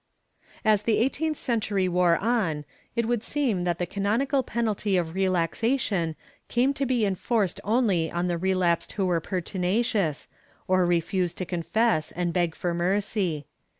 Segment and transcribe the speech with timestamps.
[0.65, 2.65] As the eighteenth century wore on,
[2.95, 6.15] it would seem that the canonical penalty of relaxation
[6.47, 10.27] came to be enforced only on the relapsed who were pertinacious,
[10.67, 13.45] or refused to confess and beg for mercy.